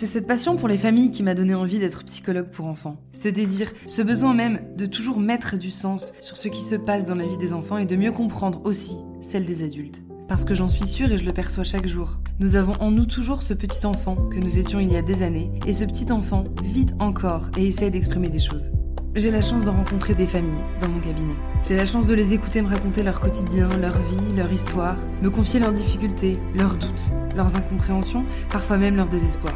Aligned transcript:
C'est 0.00 0.06
cette 0.06 0.26
passion 0.26 0.56
pour 0.56 0.66
les 0.66 0.78
familles 0.78 1.10
qui 1.10 1.22
m'a 1.22 1.34
donné 1.34 1.54
envie 1.54 1.78
d'être 1.78 2.04
psychologue 2.04 2.48
pour 2.50 2.64
enfants. 2.64 2.96
Ce 3.12 3.28
désir, 3.28 3.70
ce 3.86 4.00
besoin 4.00 4.32
même 4.32 4.60
de 4.74 4.86
toujours 4.86 5.20
mettre 5.20 5.58
du 5.58 5.68
sens 5.68 6.14
sur 6.22 6.38
ce 6.38 6.48
qui 6.48 6.62
se 6.62 6.74
passe 6.74 7.04
dans 7.04 7.16
la 7.16 7.26
vie 7.26 7.36
des 7.36 7.52
enfants 7.52 7.76
et 7.76 7.84
de 7.84 7.96
mieux 7.96 8.10
comprendre 8.10 8.62
aussi 8.64 8.96
celle 9.20 9.44
des 9.44 9.62
adultes. 9.62 10.00
Parce 10.26 10.46
que 10.46 10.54
j'en 10.54 10.68
suis 10.68 10.86
sûre 10.86 11.12
et 11.12 11.18
je 11.18 11.26
le 11.26 11.34
perçois 11.34 11.64
chaque 11.64 11.86
jour. 11.86 12.16
Nous 12.38 12.56
avons 12.56 12.72
en 12.80 12.90
nous 12.90 13.04
toujours 13.04 13.42
ce 13.42 13.52
petit 13.52 13.84
enfant 13.84 14.16
que 14.30 14.38
nous 14.38 14.58
étions 14.58 14.80
il 14.80 14.90
y 14.90 14.96
a 14.96 15.02
des 15.02 15.22
années, 15.22 15.50
et 15.66 15.74
ce 15.74 15.84
petit 15.84 16.10
enfant 16.10 16.44
vit 16.64 16.86
encore 16.98 17.50
et 17.58 17.68
essaie 17.68 17.90
d'exprimer 17.90 18.30
des 18.30 18.38
choses. 18.38 18.70
J'ai 19.16 19.30
la 19.30 19.42
chance 19.42 19.66
de 19.66 19.70
rencontrer 19.70 20.14
des 20.14 20.26
familles 20.26 20.64
dans 20.80 20.88
mon 20.88 21.00
cabinet. 21.00 21.34
J'ai 21.68 21.76
la 21.76 21.84
chance 21.84 22.06
de 22.06 22.14
les 22.14 22.32
écouter 22.32 22.62
me 22.62 22.68
raconter 22.68 23.02
leur 23.02 23.20
quotidien, 23.20 23.68
leur 23.82 23.98
vie, 23.98 24.34
leur 24.34 24.50
histoire, 24.50 24.96
me 25.22 25.28
confier 25.28 25.60
leurs 25.60 25.72
difficultés, 25.72 26.38
leurs 26.56 26.76
doutes, 26.76 27.04
leurs 27.36 27.54
incompréhensions, 27.54 28.24
parfois 28.48 28.78
même 28.78 28.96
leur 28.96 29.10
désespoir. 29.10 29.52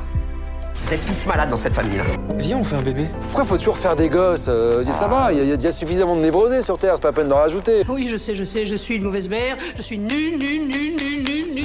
Vous 0.83 0.93
êtes 0.93 1.07
tous 1.07 1.27
malades 1.27 1.49
dans 1.49 1.57
cette 1.57 1.75
famille-là. 1.75 2.05
Viens, 2.37 2.59
on 2.59 2.65
fait 2.65 2.77
un 2.77 2.83
bébé. 2.83 3.09
Pourquoi 3.23 3.45
faut 3.45 3.57
toujours 3.57 3.79
faire 3.79 3.97
des 3.97 4.09
gosses 4.09 4.47
euh, 4.49 4.85
Ça 4.85 5.09
va, 5.09 5.33
il 5.33 5.47
y, 5.47 5.53
a 5.53 5.57
déjà 5.57 5.73
suffisamment 5.73 6.17
de 6.17 6.21
névrosés 6.21 6.63
sur 6.63 6.79
Terre, 6.79 6.95
c'est 6.97 7.03
pas 7.03 7.09
la 7.09 7.15
peine 7.15 7.29
d'en 7.29 7.37
rajouter. 7.37 7.85
Oui, 7.89 8.09
je 8.11 8.17
sais, 8.17 8.35
je 8.35 8.45
sais, 8.45 8.65
je 8.65 8.75
suis 8.75 8.97
une 8.97 9.05
mauvaise 9.05 9.29
mère, 9.29 9.57
je 9.77 9.83
suis 9.83 9.99
nulle, 9.99 10.39
nulle, 10.39 10.67
nulle, 10.69 10.97
nulle, 10.97 11.23
nulle, 11.23 11.55
nulle. 11.55 11.65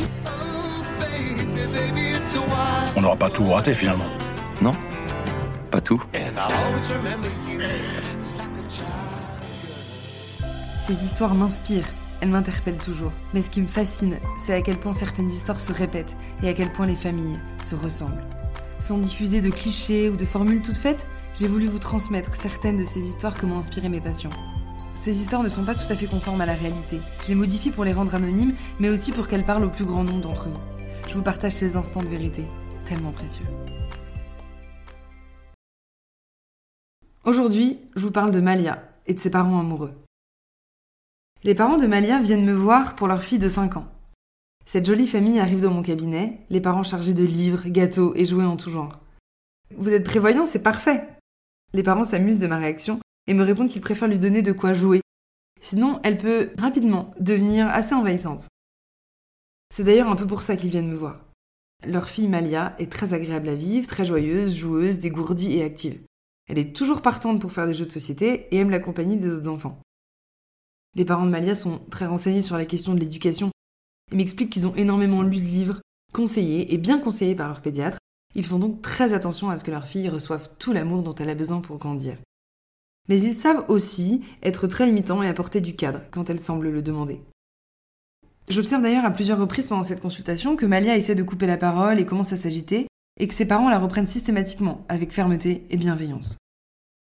On 2.95 3.01
n'aura 3.01 3.15
pas 3.15 3.29
tout 3.29 3.45
raté 3.45 3.73
finalement. 3.73 4.05
Non? 4.61 4.71
Pas 5.71 5.81
tout? 5.81 6.01
Ces 10.79 11.03
histoires 11.03 11.35
m'inspirent, 11.35 11.93
elles 12.21 12.29
m'interpellent 12.29 12.77
toujours. 12.77 13.11
Mais 13.33 13.41
ce 13.41 13.49
qui 13.49 13.61
me 13.61 13.67
fascine, 13.67 14.17
c'est 14.37 14.53
à 14.53 14.61
quel 14.61 14.77
point 14.77 14.93
certaines 14.93 15.29
histoires 15.29 15.59
se 15.59 15.71
répètent 15.71 16.15
et 16.41 16.49
à 16.49 16.53
quel 16.53 16.71
point 16.71 16.85
les 16.85 16.95
familles 16.95 17.39
se 17.63 17.75
ressemblent. 17.75 18.23
Sans 18.79 18.97
diffuser 18.97 19.41
de 19.41 19.49
clichés 19.49 20.09
ou 20.09 20.15
de 20.15 20.23
formules 20.23 20.61
toutes 20.61 20.77
faites, 20.77 21.05
j'ai 21.35 21.47
voulu 21.47 21.67
vous 21.67 21.79
transmettre 21.79 22.35
certaines 22.35 22.77
de 22.77 22.85
ces 22.85 23.05
histoires 23.05 23.37
que 23.37 23.45
m'ont 23.45 23.59
inspiré 23.59 23.89
mes 23.89 23.99
patients. 23.99 24.29
Ces 24.93 25.19
histoires 25.19 25.43
ne 25.43 25.49
sont 25.49 25.65
pas 25.65 25.75
tout 25.75 25.91
à 25.91 25.95
fait 25.95 26.07
conformes 26.07 26.41
à 26.41 26.45
la 26.45 26.53
réalité. 26.53 26.99
Je 27.23 27.29
les 27.29 27.35
modifie 27.35 27.71
pour 27.71 27.83
les 27.83 27.93
rendre 27.93 28.15
anonymes, 28.15 28.55
mais 28.79 28.89
aussi 28.89 29.11
pour 29.11 29.27
qu'elles 29.27 29.45
parlent 29.45 29.65
au 29.65 29.69
plus 29.69 29.85
grand 29.85 30.03
nombre 30.03 30.21
d'entre 30.21 30.47
vous. 30.47 30.59
Je 31.07 31.13
vous 31.13 31.21
partage 31.21 31.51
ces 31.51 31.75
instants 31.75 32.01
de 32.01 32.07
vérité, 32.07 32.43
tellement 32.85 33.11
précieux. 33.11 33.45
Aujourd'hui, 37.25 37.79
je 37.95 38.01
vous 38.01 38.11
parle 38.11 38.31
de 38.31 38.39
Malia 38.39 38.81
et 39.05 39.13
de 39.13 39.19
ses 39.19 39.29
parents 39.29 39.59
amoureux. 39.59 39.93
Les 41.43 41.55
parents 41.55 41.77
de 41.77 41.87
Malia 41.87 42.19
viennent 42.19 42.45
me 42.45 42.53
voir 42.53 42.95
pour 42.95 43.07
leur 43.07 43.23
fille 43.23 43.39
de 43.39 43.49
5 43.49 43.77
ans. 43.77 43.87
Cette 44.71 44.85
jolie 44.85 45.07
famille 45.07 45.39
arrive 45.39 45.63
dans 45.63 45.73
mon 45.73 45.81
cabinet, 45.81 46.41
les 46.51 46.61
parents 46.61 46.83
chargés 46.83 47.15
de 47.15 47.23
livres, 47.23 47.67
gâteaux 47.69 48.13
et 48.15 48.23
jouets 48.23 48.45
en 48.45 48.55
tout 48.55 48.69
genre. 48.69 48.99
Vous 49.75 49.89
êtes 49.89 50.03
prévoyant, 50.03 50.45
c'est 50.45 50.61
parfait. 50.61 51.07
Les 51.73 51.81
parents 51.81 52.03
s'amusent 52.03 52.37
de 52.37 52.45
ma 52.45 52.59
réaction 52.59 52.99
et 53.25 53.33
me 53.33 53.41
répondent 53.41 53.69
qu'ils 53.69 53.81
préfèrent 53.81 54.07
lui 54.07 54.19
donner 54.19 54.43
de 54.43 54.51
quoi 54.51 54.73
jouer. 54.73 55.01
Sinon, 55.59 55.99
elle 56.03 56.19
peut 56.19 56.51
rapidement 56.59 57.09
devenir 57.19 57.67
assez 57.67 57.95
envahissante. 57.95 58.47
C'est 59.73 59.83
d'ailleurs 59.83 60.07
un 60.09 60.15
peu 60.15 60.27
pour 60.27 60.43
ça 60.43 60.55
qu'ils 60.55 60.69
viennent 60.69 60.91
me 60.91 60.95
voir. 60.95 61.25
Leur 61.87 62.07
fille 62.07 62.27
Malia 62.27 62.75
est 62.77 62.91
très 62.91 63.15
agréable 63.15 63.49
à 63.49 63.55
vivre, 63.55 63.87
très 63.87 64.05
joyeuse, 64.05 64.55
joueuse, 64.55 64.99
dégourdie 64.99 65.57
et 65.57 65.63
active. 65.63 65.99
Elle 66.47 66.59
est 66.59 66.75
toujours 66.75 67.01
partante 67.01 67.41
pour 67.41 67.51
faire 67.51 67.65
des 67.65 67.73
jeux 67.73 67.87
de 67.87 67.91
société 67.91 68.47
et 68.51 68.57
aime 68.57 68.69
la 68.69 68.79
compagnie 68.79 69.17
des 69.17 69.33
autres 69.33 69.49
enfants. 69.49 69.79
Les 70.93 71.05
parents 71.05 71.25
de 71.25 71.31
Malia 71.31 71.55
sont 71.55 71.79
très 71.89 72.05
renseignés 72.05 72.43
sur 72.43 72.55
la 72.55 72.65
question 72.67 72.93
de 72.93 72.99
l'éducation 72.99 73.49
ils 74.11 74.17
m'expliquent 74.17 74.49
qu'ils 74.49 74.67
ont 74.67 74.75
énormément 74.75 75.21
lu 75.21 75.37
de 75.37 75.45
livres, 75.45 75.81
conseillés 76.13 76.73
et 76.73 76.77
bien 76.77 76.99
conseillés 76.99 77.35
par 77.35 77.47
leur 77.47 77.61
pédiatre. 77.61 77.97
Ils 78.35 78.45
font 78.45 78.59
donc 78.59 78.81
très 78.81 79.13
attention 79.13 79.49
à 79.49 79.57
ce 79.57 79.63
que 79.63 79.71
leur 79.71 79.87
fille 79.87 80.09
reçoive 80.09 80.49
tout 80.59 80.73
l'amour 80.73 81.03
dont 81.03 81.15
elle 81.15 81.29
a 81.29 81.35
besoin 81.35 81.61
pour 81.61 81.77
grandir. 81.77 82.17
Mais 83.07 83.19
ils 83.21 83.33
savent 83.33 83.65
aussi 83.67 84.21
être 84.43 84.67
très 84.67 84.85
limitants 84.85 85.23
et 85.23 85.27
apporter 85.27 85.61
du 85.61 85.75
cadre 85.75 86.01
quand 86.11 86.29
elle 86.29 86.39
semble 86.39 86.69
le 86.69 86.81
demander. 86.81 87.21
J'observe 88.47 88.81
d'ailleurs 88.81 89.05
à 89.05 89.11
plusieurs 89.11 89.39
reprises 89.39 89.67
pendant 89.67 89.83
cette 89.83 90.01
consultation 90.01 90.55
que 90.55 90.65
Malia 90.65 90.97
essaie 90.97 91.15
de 91.15 91.23
couper 91.23 91.47
la 91.47 91.57
parole 91.57 91.99
et 91.99 92.05
commence 92.05 92.33
à 92.33 92.37
s'agiter, 92.37 92.87
et 93.19 93.27
que 93.27 93.33
ses 93.33 93.45
parents 93.45 93.69
la 93.69 93.79
reprennent 93.79 94.07
systématiquement, 94.07 94.85
avec 94.89 95.11
fermeté 95.11 95.65
et 95.69 95.77
bienveillance. 95.77 96.37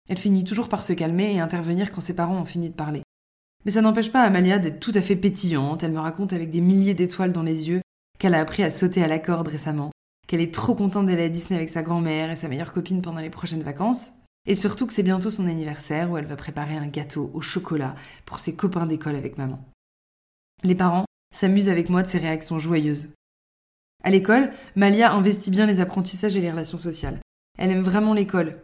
Elle 0.08 0.18
finit 0.18 0.44
toujours 0.44 0.68
par 0.68 0.82
se 0.82 0.92
calmer 0.92 1.34
et 1.34 1.40
intervenir 1.40 1.90
quand 1.90 2.00
ses 2.00 2.16
parents 2.16 2.40
ont 2.40 2.46
fini 2.46 2.68
de 2.68 2.74
parler. 2.74 3.02
Mais 3.68 3.72
ça 3.72 3.82
n'empêche 3.82 4.10
pas 4.10 4.22
Amalia 4.22 4.58
d'être 4.58 4.80
tout 4.80 4.92
à 4.94 5.02
fait 5.02 5.14
pétillante, 5.14 5.82
elle 5.82 5.92
me 5.92 5.98
raconte 5.98 6.32
avec 6.32 6.48
des 6.48 6.62
milliers 6.62 6.94
d'étoiles 6.94 7.34
dans 7.34 7.42
les 7.42 7.68
yeux 7.68 7.82
qu'elle 8.18 8.32
a 8.32 8.40
appris 8.40 8.62
à 8.62 8.70
sauter 8.70 9.04
à 9.04 9.08
la 9.08 9.18
corde 9.18 9.48
récemment, 9.48 9.90
qu'elle 10.26 10.40
est 10.40 10.54
trop 10.54 10.74
contente 10.74 11.04
d'aller 11.04 11.24
à 11.24 11.28
Disney 11.28 11.58
avec 11.58 11.68
sa 11.68 11.82
grand-mère 11.82 12.30
et 12.30 12.36
sa 12.36 12.48
meilleure 12.48 12.72
copine 12.72 13.02
pendant 13.02 13.20
les 13.20 13.28
prochaines 13.28 13.62
vacances, 13.62 14.12
et 14.46 14.54
surtout 14.54 14.86
que 14.86 14.94
c'est 14.94 15.02
bientôt 15.02 15.28
son 15.28 15.46
anniversaire 15.46 16.10
où 16.10 16.16
elle 16.16 16.24
va 16.24 16.36
préparer 16.36 16.78
un 16.78 16.86
gâteau 16.86 17.30
au 17.34 17.42
chocolat 17.42 17.94
pour 18.24 18.38
ses 18.38 18.54
copains 18.54 18.86
d'école 18.86 19.16
avec 19.16 19.36
maman. 19.36 19.62
Les 20.62 20.74
parents 20.74 21.04
s'amusent 21.34 21.68
avec 21.68 21.90
moi 21.90 22.02
de 22.02 22.08
ces 22.08 22.16
réactions 22.16 22.58
joyeuses. 22.58 23.10
À 24.02 24.08
l'école, 24.08 24.50
Malia 24.76 25.12
investit 25.12 25.50
bien 25.50 25.66
les 25.66 25.82
apprentissages 25.82 26.38
et 26.38 26.40
les 26.40 26.50
relations 26.50 26.78
sociales. 26.78 27.18
Elle 27.58 27.70
aime 27.70 27.82
vraiment 27.82 28.14
l'école. 28.14 28.62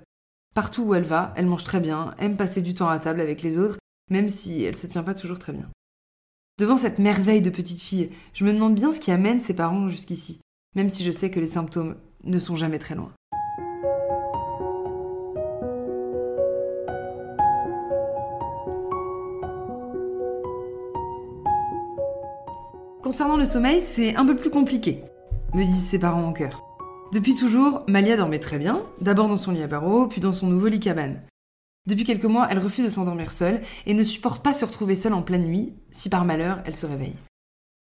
Partout 0.55 0.83
où 0.83 0.95
elle 0.95 1.05
va, 1.05 1.35
elle 1.37 1.45
mange 1.45 1.65
très 1.65 1.81
bien, 1.81 2.15
aime 2.19 2.39
passer 2.39 2.63
du 2.63 2.73
temps 2.73 2.89
à 2.89 2.99
table 2.99 3.21
avec 3.21 3.43
les 3.43 3.59
autres 3.59 3.77
même 4.11 4.29
si 4.29 4.63
elle 4.63 4.77
se 4.77 4.87
tient 4.87 5.03
pas 5.03 5.15
toujours 5.15 5.39
très 5.39 5.53
bien. 5.53 5.69
Devant 6.59 6.77
cette 6.77 6.99
merveille 6.99 7.41
de 7.41 7.51
petite 7.51 7.81
fille, 7.81 8.11
je 8.33 8.45
me 8.45 8.53
demande 8.53 8.75
bien 8.75 8.93
ce 8.93 9.01
qui 9.01 9.11
amène 9.11 9.41
ses 9.41 9.55
parents 9.55 9.89
jusqu'ici, 9.89 10.41
même 10.77 10.89
si 10.89 11.05
je 11.05 11.11
sais 11.11 11.31
que 11.31 11.41
les 11.41 11.47
symptômes 11.47 11.97
ne 12.23 12.39
sont 12.39 12.55
jamais 12.55 12.79
très 12.79 12.95
loin. 12.95 13.13
Concernant 23.03 23.37
le 23.37 23.45
sommeil, 23.45 23.83
c'est 23.83 24.17
un 24.17 24.25
peu 24.25 24.35
plus 24.35 24.51
compliqué, 24.51 25.05
me 25.53 25.65
disent 25.65 25.89
ses 25.89 25.99
parents 25.99 26.25
en 26.25 26.33
cœur. 26.33 26.65
Depuis 27.13 27.35
toujours, 27.35 27.83
Malia 27.87 28.17
dormait 28.17 28.39
très 28.39 28.59
bien, 28.59 28.83
d'abord 29.01 29.29
dans 29.29 29.37
son 29.37 29.53
lit 29.53 29.63
à 29.63 29.67
barreaux, 29.67 30.07
puis 30.09 30.21
dans 30.21 30.33
son 30.33 30.47
nouveau 30.47 30.69
lit 30.69 30.81
cabane. 30.81 31.21
Depuis 31.87 32.05
quelques 32.05 32.25
mois, 32.25 32.49
elle 32.51 32.59
refuse 32.59 32.87
de 32.87 32.91
s'endormir 32.91 33.31
seule 33.31 33.61
et 33.85 33.93
ne 33.93 34.05
supporte 34.05 34.43
pas 34.43 34.55
se 34.55 34.65
retrouver 34.65 34.97
seule 34.97 35.13
en 35.13 35.23
pleine 35.23 35.45
nuit 35.45 35.75
si 35.91 36.09
par 36.09 36.25
malheur 36.25 36.63
elle 36.65 36.77
se 36.77 36.87
réveille. 36.87 37.17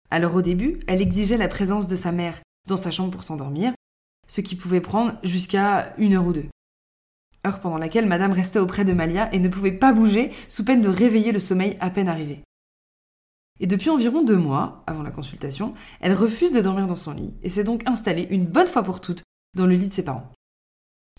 Alors 0.09 0.35
au 0.35 0.41
début, 0.41 0.79
elle 0.87 1.01
exigeait 1.01 1.37
la 1.37 1.49
présence 1.49 1.87
de 1.87 1.95
sa 1.95 2.11
mère 2.11 2.39
dans 2.67 2.77
sa 2.77 2.91
chambre 2.91 3.11
pour 3.11 3.23
s'endormir, 3.23 3.73
ce 4.27 4.41
qui 4.41 4.55
pouvait 4.55 4.79
prendre 4.79 5.15
jusqu'à 5.23 5.93
une 5.97 6.13
heure 6.13 6.25
ou 6.25 6.33
deux. 6.33 6.47
Heure 7.45 7.59
pendant 7.59 7.77
laquelle 7.77 8.05
Madame 8.05 8.31
restait 8.31 8.59
auprès 8.59 8.85
de 8.85 8.93
Malia 8.93 9.33
et 9.33 9.39
ne 9.39 9.49
pouvait 9.49 9.71
pas 9.71 9.91
bouger 9.91 10.31
sous 10.47 10.63
peine 10.63 10.81
de 10.81 10.89
réveiller 10.89 11.31
le 11.31 11.39
sommeil 11.39 11.77
à 11.79 11.89
peine 11.89 12.07
arrivé. 12.07 12.41
Et 13.59 13.67
depuis 13.67 13.89
environ 13.89 14.23
deux 14.23 14.37
mois, 14.37 14.83
avant 14.87 15.03
la 15.03 15.11
consultation, 15.11 15.73
elle 15.99 16.13
refuse 16.13 16.53
de 16.53 16.61
dormir 16.61 16.87
dans 16.87 16.95
son 16.95 17.13
lit 17.13 17.33
et 17.41 17.49
s'est 17.49 17.65
donc 17.65 17.85
installée 17.85 18.27
une 18.29 18.45
bonne 18.45 18.67
fois 18.67 18.83
pour 18.83 19.01
toutes 19.01 19.23
dans 19.55 19.67
le 19.67 19.75
lit 19.75 19.89
de 19.89 19.93
ses 19.93 20.03
parents. 20.03 20.31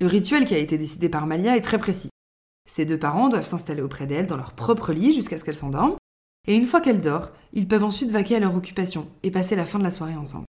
Le 0.00 0.06
rituel 0.06 0.46
qui 0.46 0.54
a 0.54 0.58
été 0.58 0.78
décidé 0.78 1.10
par 1.10 1.26
Malia 1.26 1.56
est 1.56 1.62
très 1.62 1.78
précis. 1.78 2.08
Ses 2.66 2.84
deux 2.84 2.98
parents 2.98 3.28
doivent 3.28 3.44
s'installer 3.44 3.82
auprès 3.82 4.06
d'elle 4.06 4.26
dans 4.26 4.36
leur 4.36 4.52
propre 4.52 4.92
lit 4.92 5.12
jusqu'à 5.12 5.38
ce 5.38 5.44
qu'elle 5.44 5.56
s'endorme, 5.56 5.96
et 6.46 6.56
une 6.56 6.64
fois 6.64 6.80
qu'elle 6.80 7.00
dort, 7.00 7.32
ils 7.52 7.68
peuvent 7.68 7.84
ensuite 7.84 8.10
vaquer 8.10 8.36
à 8.36 8.40
leur 8.40 8.54
occupation 8.54 9.08
et 9.22 9.30
passer 9.30 9.56
la 9.56 9.66
fin 9.66 9.78
de 9.78 9.84
la 9.84 9.90
soirée 9.90 10.16
ensemble. 10.16 10.46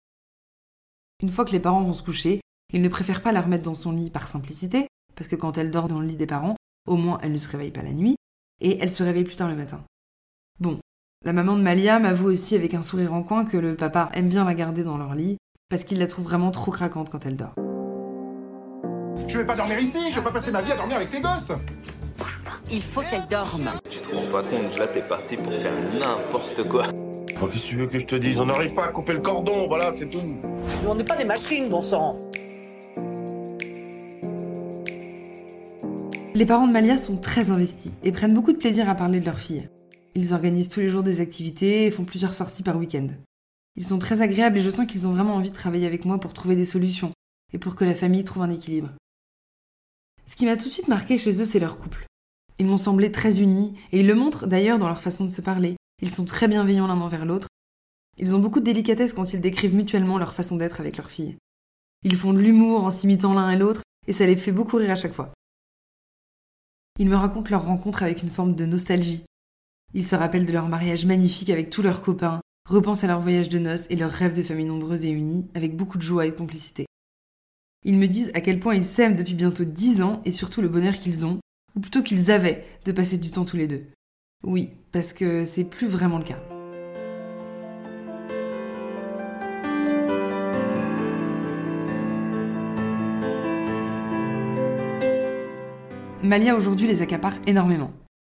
Une 1.21 1.29
fois 1.29 1.45
que 1.45 1.51
les 1.51 1.59
parents 1.59 1.83
vont 1.83 1.93
se 1.93 2.03
coucher, 2.03 2.41
ils 2.73 2.81
ne 2.81 2.89
préfèrent 2.89 3.21
pas 3.21 3.31
la 3.31 3.41
remettre 3.41 3.63
dans 3.63 3.73
son 3.73 3.91
lit 3.91 4.09
par 4.09 4.27
simplicité, 4.27 4.87
parce 5.15 5.27
que 5.27 5.35
quand 5.35 5.57
elle 5.57 5.71
dort 5.71 5.87
dans 5.87 5.99
le 5.99 6.07
lit 6.07 6.15
des 6.15 6.25
parents, 6.25 6.55
au 6.87 6.95
moins 6.95 7.19
elle 7.21 7.31
ne 7.31 7.37
se 7.37 7.47
réveille 7.47 7.71
pas 7.71 7.83
la 7.83 7.93
nuit, 7.93 8.15
et 8.61 8.79
elle 8.79 8.91
se 8.91 9.03
réveille 9.03 9.23
plus 9.23 9.35
tard 9.35 9.49
le 9.49 9.55
matin. 9.55 9.83
Bon, 10.59 10.79
la 11.25 11.33
maman 11.33 11.55
de 11.55 11.61
Malia 11.61 11.99
m'avoue 11.99 12.29
aussi 12.29 12.55
avec 12.55 12.73
un 12.73 12.81
sourire 12.81 13.13
en 13.13 13.23
coin 13.23 13.45
que 13.45 13.57
le 13.57 13.75
papa 13.75 14.09
aime 14.13 14.29
bien 14.29 14.45
la 14.45 14.55
garder 14.55 14.83
dans 14.83 14.97
leur 14.97 15.15
lit, 15.15 15.37
parce 15.69 15.83
qu'il 15.83 15.99
la 15.99 16.07
trouve 16.07 16.25
vraiment 16.25 16.51
trop 16.51 16.71
craquante 16.71 17.09
quand 17.09 17.25
elle 17.25 17.35
dort. 17.35 17.53
Je 19.27 19.37
vais 19.37 19.45
pas 19.45 19.55
dormir 19.55 19.79
ici, 19.79 19.99
je 20.09 20.15
vais 20.15 20.23
pas 20.23 20.31
passer 20.31 20.51
ma 20.51 20.61
vie 20.61 20.71
à 20.71 20.77
dormir 20.77 20.97
avec 20.97 21.11
tes 21.11 21.21
gosses 21.21 21.51
Il 22.73 22.81
faut 22.81 23.01
qu'elle 23.01 23.27
dorme. 23.29 23.69
Tu 23.89 23.99
te 23.99 24.15
rends 24.15 24.31
pas 24.31 24.43
compte, 24.43 24.77
là 24.79 24.87
t'es 24.87 25.01
parti 25.01 25.35
pour 25.35 25.53
faire 25.53 25.73
n'importe 25.99 26.63
quoi. 26.69 26.85
Oh, 27.41 27.47
Qu'est-ce 27.47 27.63
que 27.63 27.67
tu 27.69 27.75
veux 27.75 27.87
que 27.87 27.99
je 27.99 28.05
te 28.05 28.15
dise? 28.15 28.39
On 28.39 28.45
n'arrive 28.45 28.73
pas 28.73 28.85
à 28.85 28.87
couper 28.89 29.11
le 29.11 29.21
cordon, 29.21 29.65
voilà, 29.67 29.91
c'est 29.93 30.05
tout. 30.07 30.21
Nous, 30.21 30.87
on 30.89 30.95
n'est 30.95 31.03
pas 31.03 31.17
des 31.17 31.25
machines, 31.25 31.67
bon 31.67 31.81
sang. 31.81 32.17
Les 36.33 36.45
parents 36.45 36.65
de 36.65 36.71
Malia 36.71 36.95
sont 36.95 37.17
très 37.17 37.51
investis 37.51 37.91
et 38.03 38.13
prennent 38.13 38.33
beaucoup 38.33 38.53
de 38.53 38.57
plaisir 38.57 38.89
à 38.89 38.95
parler 38.95 39.19
de 39.19 39.25
leur 39.25 39.37
fille. 39.37 39.67
Ils 40.15 40.33
organisent 40.33 40.69
tous 40.69 40.79
les 40.79 40.87
jours 40.89 41.03
des 41.03 41.19
activités 41.19 41.85
et 41.87 41.91
font 41.91 42.05
plusieurs 42.05 42.33
sorties 42.33 42.63
par 42.63 42.77
week-end. 42.77 43.07
Ils 43.75 43.85
sont 43.85 43.99
très 43.99 44.21
agréables 44.21 44.57
et 44.57 44.61
je 44.61 44.69
sens 44.69 44.87
qu'ils 44.87 45.07
ont 45.07 45.11
vraiment 45.11 45.35
envie 45.35 45.49
de 45.49 45.55
travailler 45.55 45.87
avec 45.87 46.05
moi 46.05 46.19
pour 46.19 46.31
trouver 46.31 46.55
des 46.55 46.65
solutions 46.65 47.11
et 47.53 47.57
pour 47.57 47.75
que 47.75 47.83
la 47.83 47.95
famille 47.95 48.23
trouve 48.23 48.43
un 48.43 48.49
équilibre. 48.49 48.91
Ce 50.25 50.37
qui 50.37 50.45
m'a 50.45 50.55
tout 50.55 50.69
de 50.69 50.73
suite 50.73 50.87
marqué 50.87 51.17
chez 51.17 51.41
eux, 51.41 51.45
c'est 51.45 51.59
leur 51.59 51.77
couple. 51.77 52.05
Ils 52.61 52.67
m'ont 52.67 52.77
semblé 52.77 53.11
très 53.11 53.39
unis, 53.39 53.73
et 53.91 54.01
ils 54.01 54.05
le 54.05 54.13
montrent 54.13 54.45
d'ailleurs 54.45 54.77
dans 54.77 54.87
leur 54.87 55.01
façon 55.01 55.25
de 55.25 55.31
se 55.31 55.41
parler. 55.41 55.77
Ils 56.03 56.11
sont 56.11 56.25
très 56.25 56.47
bienveillants 56.47 56.85
l'un 56.85 57.01
envers 57.01 57.25
l'autre. 57.25 57.47
Ils 58.19 58.35
ont 58.35 58.39
beaucoup 58.39 58.59
de 58.59 58.65
délicatesse 58.65 59.13
quand 59.13 59.33
ils 59.33 59.41
décrivent 59.41 59.73
mutuellement 59.73 60.19
leur 60.19 60.35
façon 60.35 60.57
d'être 60.57 60.79
avec 60.79 60.97
leur 60.97 61.09
fille. 61.09 61.37
Ils 62.03 62.15
font 62.15 62.33
de 62.33 62.39
l'humour 62.39 62.83
en 62.83 62.91
s'imitant 62.91 63.33
l'un 63.33 63.49
et 63.49 63.57
l'autre, 63.57 63.81
et 64.05 64.13
ça 64.13 64.27
les 64.27 64.35
fait 64.35 64.51
beaucoup 64.51 64.77
rire 64.77 64.91
à 64.91 64.95
chaque 64.95 65.15
fois. 65.15 65.33
Ils 66.99 67.09
me 67.09 67.15
racontent 67.15 67.49
leur 67.49 67.65
rencontre 67.65 68.03
avec 68.03 68.21
une 68.21 68.29
forme 68.29 68.53
de 68.53 68.65
nostalgie. 68.67 69.25
Ils 69.95 70.05
se 70.05 70.13
rappellent 70.13 70.45
de 70.45 70.53
leur 70.53 70.67
mariage 70.67 71.05
magnifique 71.05 71.49
avec 71.49 71.71
tous 71.71 71.81
leurs 71.81 72.03
copains, 72.03 72.41
repensent 72.69 73.03
à 73.05 73.07
leur 73.07 73.21
voyage 73.21 73.49
de 73.49 73.57
noces 73.57 73.87
et 73.89 73.95
leurs 73.95 74.11
rêves 74.11 74.37
de 74.37 74.43
famille 74.43 74.67
nombreuse 74.67 75.03
et 75.05 75.09
unie, 75.09 75.47
avec 75.55 75.75
beaucoup 75.75 75.97
de 75.97 76.03
joie 76.03 76.27
et 76.27 76.31
de 76.31 76.37
complicité. 76.37 76.85
Ils 77.85 77.97
me 77.97 78.05
disent 78.05 78.29
à 78.35 78.41
quel 78.41 78.59
point 78.59 78.75
ils 78.75 78.83
s'aiment 78.83 79.15
depuis 79.15 79.33
bientôt 79.33 79.65
dix 79.65 80.03
ans 80.03 80.21
et 80.25 80.31
surtout 80.31 80.61
le 80.61 80.69
bonheur 80.69 80.93
qu'ils 80.93 81.25
ont, 81.25 81.39
ou 81.75 81.79
plutôt 81.79 82.03
qu'ils 82.03 82.31
avaient, 82.31 82.65
de 82.85 82.91
passer 82.91 83.17
du 83.17 83.31
temps 83.31 83.45
tous 83.45 83.57
les 83.57 83.67
deux. 83.67 83.83
Oui, 84.43 84.69
parce 84.91 85.13
que 85.13 85.45
c'est 85.45 85.63
plus 85.63 85.87
vraiment 85.87 86.17
le 86.17 86.23
cas. 86.23 86.39
Malia 96.23 96.55
aujourd'hui 96.55 96.87
les 96.87 97.01
accapare 97.01 97.33
énormément. 97.45 97.91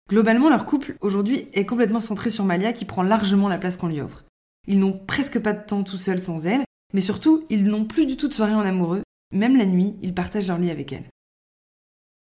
Globalement, 0.09 0.49
leur 0.49 0.65
couple 0.65 0.97
aujourd'hui 1.01 1.47
est 1.53 1.65
complètement 1.65 1.99
centré 1.99 2.29
sur 2.29 2.43
Malia 2.43 2.73
qui 2.73 2.83
prend 2.83 3.03
largement 3.03 3.47
la 3.47 3.57
place 3.57 3.77
qu'on 3.77 3.87
lui 3.87 4.01
offre. 4.01 4.25
Ils 4.67 4.79
n'ont 4.79 4.91
presque 4.91 5.39
pas 5.39 5.53
de 5.53 5.65
temps 5.65 5.83
tout 5.83 5.97
seuls 5.97 6.19
sans 6.19 6.45
elle, 6.45 6.65
mais 6.93 7.01
surtout, 7.01 7.45
ils 7.49 7.65
n'ont 7.65 7.85
plus 7.85 8.05
du 8.05 8.17
tout 8.17 8.27
de 8.27 8.33
soirée 8.33 8.53
en 8.53 8.61
amoureux, 8.61 9.03
même 9.31 9.57
la 9.57 9.65
nuit, 9.65 9.95
ils 10.01 10.13
partagent 10.13 10.47
leur 10.47 10.57
lit 10.57 10.71
avec 10.71 10.93
elle. 10.93 11.05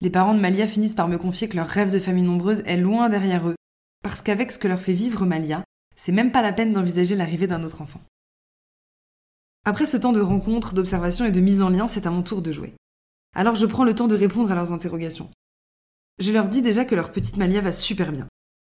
Les 0.03 0.11
parents 0.11 0.35
de 0.35 0.41
Malia 0.41 0.67
finissent 0.67 0.97
par 0.97 1.07
me 1.07 1.17
confier 1.17 1.49
que 1.49 1.55
leur 1.55 1.69
rêve 1.69 1.93
de 1.93 2.01
famille 2.01 2.25
nombreuse 2.25 2.65
est 2.67 2.77
loin 2.77 3.09
derrière 3.09 3.49
eux, 3.49 3.55
parce 4.03 4.21
qu'avec 4.21 4.51
ce 4.51 4.59
que 4.59 4.67
leur 4.67 4.81
fait 4.81 4.95
vivre 4.95 5.25
Malia, 5.25 5.63
c'est 5.95 6.11
même 6.11 6.33
pas 6.33 6.43
la 6.43 6.53
peine 6.53 6.73
d'envisager 6.73 7.15
l'arrivée 7.15 7.47
d'un 7.47 7.63
autre 7.63 7.83
enfant. 7.83 8.01
Après 9.65 9.87
ce 9.87 9.97
temps 9.97 10.13
de 10.13 10.21
rencontre, 10.21 10.75
d'observation 10.75 11.25
et 11.25 11.31
de 11.31 11.39
mise 11.39 11.63
en 11.63 11.69
lien, 11.69 11.87
c'est 11.87 12.05
à 12.05 12.11
mon 12.11 12.25
tour 12.25 12.43
de 12.43 12.51
jouer. 12.51 12.75
Alors 13.37 13.55
je 13.55 13.65
prends 13.65 13.85
le 13.85 13.95
temps 13.95 14.09
de 14.09 14.17
répondre 14.17 14.51
à 14.51 14.57
leurs 14.57 14.73
interrogations. 14.73 15.31
Je 16.19 16.33
leur 16.33 16.49
dis 16.49 16.63
déjà 16.63 16.85
que 16.85 16.97
leur 16.97 17.13
petite 17.13 17.37
Malia 17.37 17.61
va 17.61 17.71
super 17.71 18.11
bien. 18.11 18.27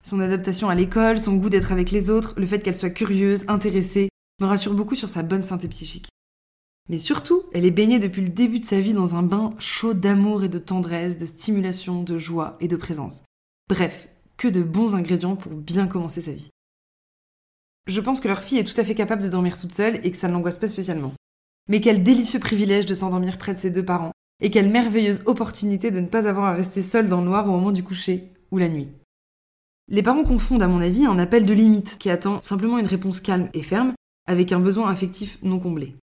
Son 0.05 0.20
adaptation 0.20 0.69
à 0.69 0.76
l'école, 0.76 1.19
son 1.19 1.34
goût 1.34 1.50
d'être 1.50 1.72
avec 1.72 1.90
les 1.90 2.08
autres, 2.08 2.34
le 2.37 2.46
fait 2.46 2.61
qu'elle 2.61 2.76
soit 2.76 2.90
curieuse, 2.90 3.46
intéressée, 3.49 4.11
me 4.40 4.46
rassure 4.46 4.75
beaucoup 4.75 4.94
sur 4.94 5.08
sa 5.08 5.25
bonne 5.25 5.43
santé 5.43 5.67
psychique. 5.67 6.06
Mais 6.88 6.99
surtout, 6.99 7.43
elle 7.53 7.65
est 7.65 7.71
baignée 7.71 7.99
depuis 7.99 8.23
le 8.23 8.29
début 8.29 8.61
de 8.61 8.65
sa 8.65 8.81
vie 8.81 8.94
dans 8.94 9.17
un 9.17 9.23
bain 9.23 9.50
chaud 9.59 9.94
d'amour 9.94 10.44
et 10.44 10.49
de 10.49 10.59
tendresse, 10.59 11.19
de 11.19 11.27
stimulation, 11.27 12.03
de 12.03 12.17
joie 12.17 12.56
et 12.61 12.69
de 12.69 12.77
présence. 12.77 13.23
Bref, 13.69 14.09
que 14.37 14.49
de 14.49 14.62
bons 14.62 14.94
ingrédients 14.94 15.37
pour 15.37 15.53
bien 15.53 15.88
commencer 15.88 16.21
sa 16.21 16.33
vie. 16.33 16.50
Je 17.87 18.00
pense 18.00 18.21
que 18.21 18.29
leur 18.29 18.43
fille 18.43 18.59
est 18.59 18.65
tout 18.65 18.81
à 18.81 18.85
fait 18.85 18.94
capable 18.94 19.23
de 19.23 19.29
dormir 19.29 19.59
toute 19.59 19.73
seule 19.73 20.00
et 20.05 20.11
que 20.11 20.17
ça 20.17 20.29
ne 20.29 20.33
l'angoisse 20.33 20.59
pas 20.59 20.69
spécialement. 20.69 21.15
Mais 21.69 21.81
quel 21.81 22.03
délicieux 22.03 22.38
privilège 22.38 22.87
de 22.87 22.94
s'endormir 22.94 23.39
près 23.39 23.55
de 23.55 23.59
ses 23.59 23.71
deux 23.71 23.85
parents, 23.85 24.12
et 24.41 24.50
quelle 24.50 24.69
merveilleuse 24.69 25.23
opportunité 25.27 25.91
de 25.91 26.00
ne 26.00 26.06
pas 26.06 26.29
avoir 26.29 26.47
à 26.47 26.53
rester 26.53 26.82
seule 26.82 27.09
dans 27.09 27.21
le 27.21 27.27
noir 27.27 27.49
au 27.49 27.53
moment 27.53 27.73
du 27.73 27.82
coucher 27.82 28.31
ou 28.50 28.59
la 28.59 28.69
nuit. 28.69 28.89
Les 29.89 30.03
parents 30.03 30.25
confondent, 30.25 30.62
à 30.62 30.69
mon 30.69 30.81
avis, 30.81 31.06
un 31.06 31.19
appel 31.19 31.47
de 31.47 31.55
limite 31.55 31.97
qui 31.99 32.11
attend 32.11 32.43
simplement 32.43 32.79
une 32.79 32.87
réponse 32.87 33.21
calme 33.21 33.49
et 33.55 33.62
ferme 33.62 33.94
avec 34.29 34.53
un 34.53 34.61
besoin 34.61 34.91
affectif 34.91 35.39
non 35.43 35.61
comblé. 35.61 35.94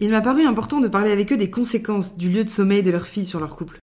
Il 0.00 0.10
m'a 0.10 0.22
paru 0.22 0.46
important 0.46 0.80
de 0.80 0.88
parler 0.88 1.10
avec 1.10 1.30
eux 1.32 1.36
des 1.36 1.50
conséquences 1.50 2.16
du 2.16 2.30
lieu 2.30 2.42
de 2.42 2.48
sommeil 2.48 2.82
de 2.82 2.90
leur 2.90 3.06
fille 3.06 3.26
sur 3.26 3.38
leur 3.38 3.54
couple. 3.54 3.78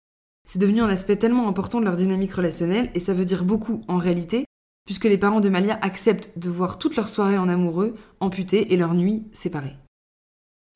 C'est 0.47 0.59
devenu 0.59 0.83
un 0.83 0.89
aspect 0.89 1.17
tellement 1.17 1.49
important 1.49 1.81
de 1.81 1.87
leur 1.87 1.97
dynamique 1.97 2.35
relationnelle 2.35 2.91
et 2.95 3.01
ça 3.01 3.15
veut 3.15 3.25
dire 3.25 3.45
beaucoup 3.45 3.83
en 3.89 3.97
réalité, 3.97 4.45
puisque 4.85 5.05
les 5.05 5.17
parents 5.17 5.41
de 5.41 5.49
Malia 5.49 5.79
acceptent 5.81 6.31
de 6.37 6.51
voir 6.51 6.79
toute 6.79 6.97
leur 6.97 7.09
soirée 7.09 7.39
en 7.39 7.49
amoureux 7.49 7.95
amputées 8.21 8.75
et 8.75 8.77
leur 8.77 8.93
nuit 8.93 9.25
séparées. 9.33 9.77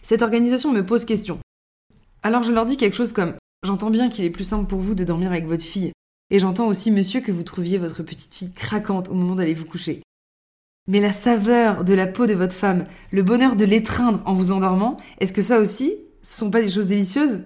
Cette 0.02 0.22
organisation 0.22 0.72
me 0.72 0.86
pose 0.86 1.04
question, 1.04 1.38
alors 2.22 2.42
je 2.42 2.52
leur 2.52 2.66
dis 2.66 2.76
quelque 2.76 2.96
chose 2.96 3.12
comme 3.12 3.34
J'entends 3.64 3.90
bien 3.90 4.08
qu'il 4.08 4.24
est 4.24 4.30
plus 4.30 4.44
simple 4.44 4.66
pour 4.66 4.80
vous 4.80 4.94
de 4.94 5.04
dormir 5.04 5.30
avec 5.30 5.46
votre 5.46 5.64
fille, 5.64 5.92
et 6.30 6.38
j'entends 6.38 6.66
aussi, 6.66 6.90
monsieur, 6.90 7.20
que 7.20 7.32
vous 7.32 7.42
trouviez 7.42 7.78
votre 7.78 8.02
petite 8.02 8.34
fille 8.34 8.52
craquante 8.52 9.08
au 9.08 9.14
moment 9.14 9.36
d'aller 9.36 9.54
vous 9.54 9.64
coucher. 9.64 10.02
Mais 10.88 11.00
la 11.00 11.12
saveur 11.12 11.82
de 11.84 11.94
la 11.94 12.06
peau 12.06 12.26
de 12.26 12.34
votre 12.34 12.54
femme, 12.54 12.86
le 13.10 13.22
bonheur 13.22 13.56
de 13.56 13.64
l'étreindre 13.64 14.22
en 14.24 14.34
vous 14.34 14.52
endormant, 14.52 14.98
est-ce 15.18 15.32
que 15.32 15.42
ça 15.42 15.58
aussi, 15.58 15.96
ce 16.22 16.38
sont 16.38 16.50
pas 16.50 16.62
des 16.62 16.70
choses 16.70 16.86
délicieuses? 16.86 17.40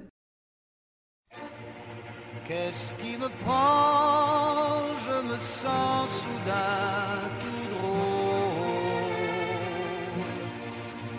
Qu'est-ce 2.47 2.93
qui 3.03 3.17
me 3.17 3.29
prend? 3.45 4.85
Je 5.07 5.23
me 5.33 5.37
sens 5.39 6.11
soudain 6.23 7.31
tout 7.41 7.69
drôle, 7.77 8.01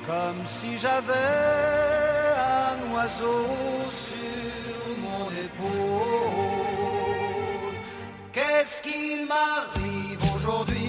comme 0.05 0.45
si 0.45 0.77
j'avais 0.77 1.51
sur 3.09 4.17
mon 4.99 5.25
épaule. 5.45 6.61
Qu'est-ce 8.31 8.81
qu'il 8.83 9.25
m'arrive 9.27 10.21
aujourd'hui? 10.35 10.80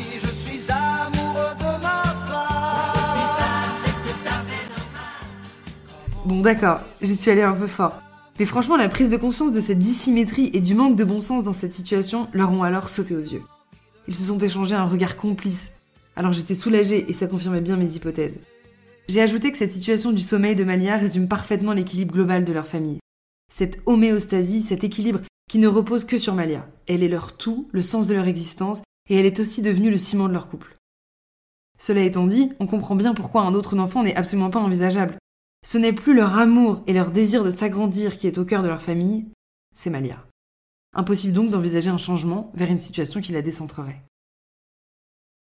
Bon 6.32 6.40
d'accord, 6.40 6.80
j'y 7.02 7.14
suis 7.14 7.30
allé 7.30 7.42
un 7.42 7.52
peu 7.52 7.66
fort. 7.66 8.00
Mais 8.38 8.46
franchement, 8.46 8.78
la 8.78 8.88
prise 8.88 9.10
de 9.10 9.18
conscience 9.18 9.52
de 9.52 9.60
cette 9.60 9.78
dissymétrie 9.78 10.50
et 10.54 10.60
du 10.60 10.74
manque 10.74 10.96
de 10.96 11.04
bon 11.04 11.20
sens 11.20 11.44
dans 11.44 11.52
cette 11.52 11.74
situation 11.74 12.26
leur 12.32 12.50
ont 12.52 12.62
alors 12.62 12.88
sauté 12.88 13.14
aux 13.14 13.20
yeux. 13.20 13.42
Ils 14.08 14.14
se 14.14 14.24
sont 14.24 14.38
échangés 14.38 14.74
un 14.74 14.86
regard 14.86 15.18
complice. 15.18 15.72
Alors 16.16 16.32
j'étais 16.32 16.54
soulagée 16.54 17.04
et 17.06 17.12
ça 17.12 17.26
confirmait 17.26 17.60
bien 17.60 17.76
mes 17.76 17.96
hypothèses. 17.96 18.38
J'ai 19.08 19.20
ajouté 19.20 19.52
que 19.52 19.58
cette 19.58 19.72
situation 19.72 20.10
du 20.10 20.22
sommeil 20.22 20.56
de 20.56 20.64
Malia 20.64 20.96
résume 20.96 21.28
parfaitement 21.28 21.74
l'équilibre 21.74 22.14
global 22.14 22.46
de 22.46 22.52
leur 22.54 22.66
famille. 22.66 23.00
Cette 23.52 23.80
homéostasie, 23.84 24.62
cet 24.62 24.84
équilibre 24.84 25.20
qui 25.50 25.58
ne 25.58 25.68
repose 25.68 26.04
que 26.04 26.16
sur 26.16 26.34
Malia. 26.34 26.66
Elle 26.86 27.02
est 27.02 27.08
leur 27.08 27.36
tout, 27.36 27.68
le 27.72 27.82
sens 27.82 28.06
de 28.06 28.14
leur 28.14 28.26
existence, 28.26 28.80
et 29.10 29.20
elle 29.20 29.26
est 29.26 29.38
aussi 29.38 29.60
devenue 29.60 29.90
le 29.90 29.98
ciment 29.98 30.28
de 30.28 30.32
leur 30.32 30.48
couple. 30.48 30.78
Cela 31.78 32.00
étant 32.00 32.26
dit, 32.26 32.52
on 32.58 32.66
comprend 32.66 32.96
bien 32.96 33.12
pourquoi 33.12 33.42
un 33.42 33.52
autre 33.52 33.76
enfant 33.76 34.02
n'est 34.02 34.16
absolument 34.16 34.48
pas 34.48 34.60
envisageable. 34.60 35.18
Ce 35.64 35.78
n'est 35.78 35.92
plus 35.92 36.14
leur 36.14 36.36
amour 36.36 36.82
et 36.86 36.92
leur 36.92 37.10
désir 37.10 37.44
de 37.44 37.50
s'agrandir 37.50 38.18
qui 38.18 38.26
est 38.26 38.38
au 38.38 38.44
cœur 38.44 38.62
de 38.62 38.68
leur 38.68 38.82
famille, 38.82 39.26
c'est 39.74 39.90
Malia. 39.90 40.26
Impossible 40.94 41.32
donc 41.32 41.50
d'envisager 41.50 41.88
un 41.90 41.98
changement 41.98 42.50
vers 42.54 42.70
une 42.70 42.78
situation 42.78 43.20
qui 43.20 43.32
la 43.32 43.42
décentrerait. 43.42 44.02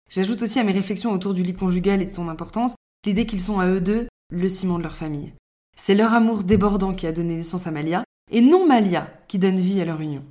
J'ajoute 0.10 0.42
aussi 0.42 0.60
à 0.60 0.63
mes 0.63 0.71
réflexions 0.71 1.12
autour 1.12 1.33
du 1.33 1.44
lit 1.44 1.54
conjugal 1.54 2.01
et 2.01 2.06
de 2.06 2.12
son 2.12 2.30
importance 2.30 2.75
l'idée 3.06 3.25
qu'ils 3.25 3.42
sont 3.42 3.60
à 3.60 3.68
eux 3.68 3.81
deux 3.81 4.07
le 4.31 4.50
ciment 4.50 4.77
de 4.77 4.83
leur 4.83 4.95
famille. 4.95 5.33
C'est 5.78 5.95
leur 5.95 6.14
amour 6.14 6.44
débordant 6.44 6.94
qui 6.94 7.07
a 7.07 7.11
donné 7.11 7.38
naissance 7.38 7.66
à 7.66 7.71
Malia, 7.71 8.04
et 8.31 8.42
non 8.42 8.68
Malia 8.68 9.11
qui 9.28 9.40
donne 9.40 9.59
vie 9.59 9.80
à 9.80 9.85
leur 9.85 10.02
union. 10.02 10.26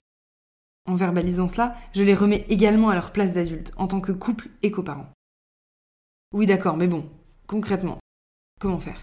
En 0.86 0.94
verbalisant 0.94 1.48
cela, 1.48 1.74
je 1.94 2.02
les 2.02 2.14
remets 2.14 2.44
également 2.48 2.90
à 2.90 2.94
leur 2.94 3.12
place 3.12 3.32
d'adultes, 3.32 3.72
en 3.76 3.88
tant 3.88 4.00
que 4.00 4.12
couple 4.12 4.50
et 4.62 4.70
coparents. 4.70 5.10
Oui 6.32 6.46
d'accord, 6.46 6.76
mais 6.76 6.86
bon, 6.86 7.08
concrètement, 7.46 7.98
comment 8.60 8.78
faire? 8.78 9.02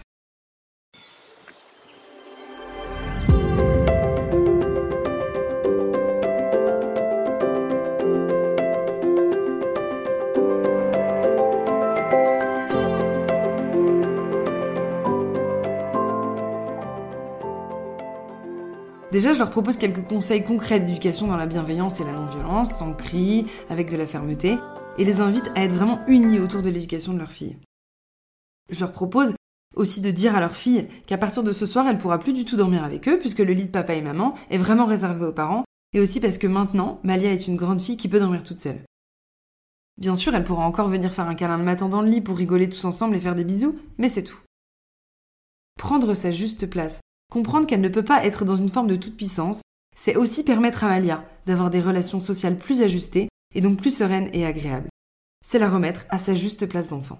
Déjà, 19.16 19.32
je 19.32 19.38
leur 19.38 19.48
propose 19.48 19.78
quelques 19.78 20.06
conseils 20.06 20.44
concrets 20.44 20.78
d'éducation 20.78 21.26
dans 21.26 21.38
la 21.38 21.46
bienveillance 21.46 22.02
et 22.02 22.04
la 22.04 22.12
non-violence, 22.12 22.76
sans 22.76 22.92
cri, 22.92 23.46
avec 23.70 23.90
de 23.90 23.96
la 23.96 24.06
fermeté, 24.06 24.58
et 24.98 25.06
les 25.06 25.22
invite 25.22 25.50
à 25.54 25.64
être 25.64 25.72
vraiment 25.72 26.00
unis 26.06 26.38
autour 26.38 26.60
de 26.60 26.68
l'éducation 26.68 27.14
de 27.14 27.20
leur 27.20 27.30
fille. 27.30 27.56
Je 28.68 28.78
leur 28.78 28.92
propose 28.92 29.32
aussi 29.74 30.02
de 30.02 30.10
dire 30.10 30.36
à 30.36 30.40
leur 30.40 30.54
fille 30.54 30.86
qu'à 31.06 31.16
partir 31.16 31.42
de 31.42 31.52
ce 31.52 31.64
soir, 31.64 31.88
elle 31.88 31.96
pourra 31.96 32.18
plus 32.18 32.34
du 32.34 32.44
tout 32.44 32.58
dormir 32.58 32.84
avec 32.84 33.08
eux, 33.08 33.18
puisque 33.18 33.38
le 33.38 33.54
lit 33.54 33.64
de 33.64 33.70
papa 33.70 33.94
et 33.94 34.02
maman 34.02 34.34
est 34.50 34.58
vraiment 34.58 34.84
réservé 34.84 35.24
aux 35.24 35.32
parents, 35.32 35.64
et 35.94 36.00
aussi 36.00 36.20
parce 36.20 36.36
que 36.36 36.46
maintenant, 36.46 37.00
Malia 37.02 37.32
est 37.32 37.48
une 37.48 37.56
grande 37.56 37.80
fille 37.80 37.96
qui 37.96 38.08
peut 38.08 38.20
dormir 38.20 38.44
toute 38.44 38.60
seule. 38.60 38.84
Bien 39.96 40.14
sûr, 40.14 40.34
elle 40.34 40.44
pourra 40.44 40.66
encore 40.66 40.90
venir 40.90 41.10
faire 41.14 41.26
un 41.26 41.34
câlin 41.34 41.56
le 41.56 41.64
matin 41.64 41.88
dans 41.88 42.02
le 42.02 42.10
lit 42.10 42.20
pour 42.20 42.36
rigoler 42.36 42.68
tous 42.68 42.84
ensemble 42.84 43.16
et 43.16 43.20
faire 43.20 43.34
des 43.34 43.44
bisous, 43.44 43.78
mais 43.96 44.10
c'est 44.10 44.24
tout. 44.24 44.40
Prendre 45.78 46.12
sa 46.12 46.30
juste 46.30 46.68
place, 46.68 47.00
Comprendre 47.30 47.66
qu'elle 47.66 47.80
ne 47.80 47.88
peut 47.88 48.04
pas 48.04 48.24
être 48.24 48.44
dans 48.44 48.54
une 48.54 48.68
forme 48.68 48.86
de 48.86 48.96
toute-puissance, 48.96 49.60
c'est 49.96 50.16
aussi 50.16 50.44
permettre 50.44 50.84
à 50.84 50.88
Malia 50.88 51.24
d'avoir 51.46 51.70
des 51.70 51.80
relations 51.80 52.20
sociales 52.20 52.56
plus 52.56 52.82
ajustées 52.82 53.28
et 53.54 53.60
donc 53.60 53.78
plus 53.78 53.96
sereines 53.96 54.30
et 54.32 54.46
agréables. 54.46 54.88
C'est 55.44 55.58
la 55.58 55.68
remettre 55.68 56.06
à 56.10 56.18
sa 56.18 56.34
juste 56.34 56.66
place 56.66 56.88
d'enfant. 56.88 57.18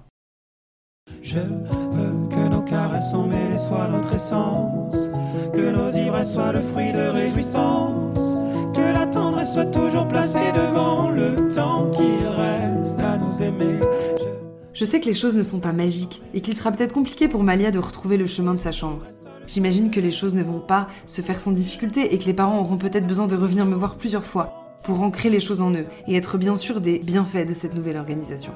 Je 1.22 1.38
veux 1.38 2.28
que 2.28 2.48
nos 2.48 2.62
caresses 2.62 3.14
mêlées 3.14 3.58
soient 3.58 3.88
notre 3.88 4.14
essence, 4.14 4.94
que 5.52 5.70
nos 5.70 5.90
ivresses 5.90 6.32
soient 6.32 6.52
le 6.52 6.60
fruit 6.60 6.92
de 6.92 7.08
réjouissance, 7.08 8.44
que 8.74 8.92
la 8.92 9.06
tendresse 9.06 9.54
soit 9.54 9.66
toujours 9.66 10.06
placée 10.08 10.52
devant 10.52 11.10
le 11.10 11.52
temps 11.54 11.90
qu'il 11.90 12.26
reste 12.26 13.00
à 13.00 13.16
nous 13.16 13.42
aimer. 13.42 13.80
Je 14.72 14.84
sais 14.84 15.00
que 15.00 15.06
les 15.06 15.14
choses 15.14 15.34
ne 15.34 15.42
sont 15.42 15.60
pas 15.60 15.72
magiques 15.72 16.20
et 16.34 16.42
qu'il 16.42 16.54
sera 16.54 16.70
peut-être 16.70 16.92
compliqué 16.92 17.28
pour 17.28 17.42
Malia 17.42 17.70
de 17.70 17.78
retrouver 17.78 18.18
le 18.18 18.26
chemin 18.26 18.54
de 18.54 18.60
sa 18.60 18.72
chambre. 18.72 19.06
J'imagine 19.46 19.90
que 19.90 20.00
les 20.00 20.10
choses 20.10 20.34
ne 20.34 20.42
vont 20.42 20.60
pas 20.60 20.88
se 21.06 21.22
faire 21.22 21.38
sans 21.38 21.52
difficulté 21.52 22.12
et 22.14 22.18
que 22.18 22.24
les 22.24 22.34
parents 22.34 22.58
auront 22.58 22.78
peut-être 22.78 23.06
besoin 23.06 23.26
de 23.26 23.36
revenir 23.36 23.64
me 23.64 23.74
voir 23.74 23.96
plusieurs 23.96 24.24
fois 24.24 24.80
pour 24.82 25.02
ancrer 25.02 25.30
les 25.30 25.40
choses 25.40 25.62
en 25.62 25.72
eux 25.72 25.86
et 26.08 26.16
être 26.16 26.36
bien 26.38 26.56
sûr 26.56 26.80
des 26.80 26.98
bienfaits 26.98 27.46
de 27.46 27.52
cette 27.52 27.74
nouvelle 27.74 27.96
organisation. 27.96 28.52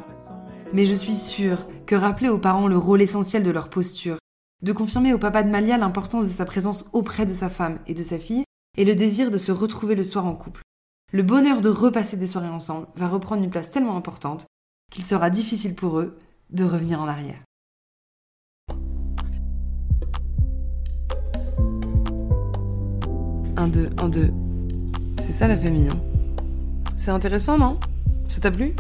Mais 0.73 0.87
je 0.87 0.95
suis 0.95 1.15
sûre 1.15 1.67
que 1.87 1.95
rappeler 1.95 2.29
aux 2.29 2.39
parents 2.39 2.69
le 2.69 2.77
rôle 2.77 3.03
essentiel 3.03 3.43
de 3.43 3.51
leur 3.51 3.71
posture, 3.71 4.19
de 4.63 4.73
confirmer 4.73 5.13
au 5.15 5.19
papa 5.19 5.43
de 5.43 5.51
Malia 5.51 5.79
l'importance 5.79 6.25
de 6.25 6.33
sa 6.33 6.45
présence 6.45 6.85
auprès 6.93 7.27
de 7.27 7.35
sa 7.35 7.49
femme 7.49 7.79
et 7.87 7.95
de 7.95 8.03
sa 8.03 8.19
fille, 8.19 8.45
et 8.77 8.85
le 8.85 8.95
désir 8.95 9.31
de 9.31 9.39
se 9.39 9.53
retrouver 9.53 9.95
le 9.95 10.05
soir 10.05 10.27
en 10.27 10.35
couple. 10.35 10.63
Le 11.13 11.23
bonheur 11.23 11.61
de 11.61 11.69
repasser 11.69 12.17
des 12.17 12.27
soirées 12.27 12.49
ensemble 12.49 12.87
va 12.95 13.09
reprendre 13.09 13.43
une 13.43 13.51
place 13.51 13.71
tellement 13.71 13.97
importante 13.97 14.47
qu'il 14.93 15.05
sera 15.05 15.31
difficile 15.31 15.75
pour 15.75 15.99
eux 15.99 16.17
de 16.51 16.65
revenir 16.65 17.01
en 17.01 17.09
arrière. 17.09 17.43
Un, 23.61 23.69
deux, 23.69 23.90
un, 23.99 24.09
deux. 24.09 24.31
C'est 25.19 25.33
ça 25.33 25.47
la 25.47 25.55
famille, 25.55 25.88
hein. 25.88 25.99
C'est 26.97 27.11
intéressant, 27.11 27.59
non? 27.59 27.76
Ça 28.26 28.40
t'a 28.40 28.50
plu? 28.50 28.75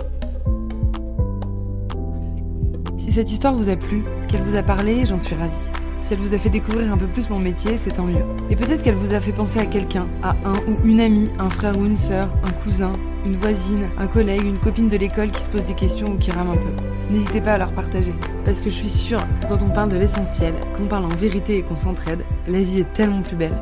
Si 2.96 3.10
cette 3.10 3.30
histoire 3.30 3.54
vous 3.54 3.68
a 3.68 3.76
plu, 3.76 4.02
qu'elle 4.28 4.40
vous 4.40 4.56
a 4.56 4.62
parlé, 4.62 5.04
j'en 5.04 5.18
suis 5.18 5.34
ravie. 5.34 5.52
Si 6.00 6.14
elle 6.14 6.20
vous 6.20 6.32
a 6.32 6.38
fait 6.38 6.48
découvrir 6.48 6.90
un 6.90 6.96
peu 6.96 7.04
plus 7.04 7.28
mon 7.28 7.38
métier, 7.38 7.76
c'est 7.76 7.90
tant 7.90 8.06
mieux. 8.06 8.24
Et 8.48 8.56
peut-être 8.56 8.82
qu'elle 8.82 8.94
vous 8.94 9.12
a 9.12 9.20
fait 9.20 9.32
penser 9.32 9.58
à 9.58 9.66
quelqu'un, 9.66 10.06
à 10.22 10.30
un 10.46 10.54
ou 10.54 10.86
une 10.86 11.00
amie, 11.00 11.28
un 11.38 11.50
frère 11.50 11.76
ou 11.78 11.84
une 11.84 11.98
sœur, 11.98 12.32
un 12.42 12.50
cousin, 12.64 12.92
une 13.26 13.36
voisine, 13.36 13.86
un 13.98 14.06
collègue, 14.06 14.46
une 14.46 14.60
copine 14.60 14.88
de 14.88 14.96
l'école 14.96 15.30
qui 15.30 15.42
se 15.42 15.50
pose 15.50 15.66
des 15.66 15.74
questions 15.74 16.12
ou 16.12 16.16
qui 16.16 16.30
rame 16.30 16.48
un 16.48 16.56
peu. 16.56 16.72
N'hésitez 17.10 17.42
pas 17.42 17.52
à 17.52 17.58
leur 17.58 17.72
partager. 17.72 18.14
Parce 18.46 18.62
que 18.62 18.70
je 18.70 18.76
suis 18.76 18.88
sûre 18.88 19.20
que 19.42 19.46
quand 19.46 19.62
on 19.62 19.68
parle 19.68 19.90
de 19.90 19.98
l'essentiel, 19.98 20.54
qu'on 20.74 20.86
parle 20.86 21.04
en 21.04 21.08
vérité 21.08 21.58
et 21.58 21.62
qu'on 21.62 21.76
s'entraide, 21.76 22.24
la 22.48 22.60
vie 22.60 22.80
est 22.80 22.90
tellement 22.94 23.20
plus 23.20 23.36
belle. 23.36 23.52